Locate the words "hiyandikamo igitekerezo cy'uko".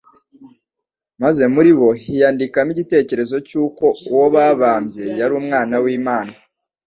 2.01-3.85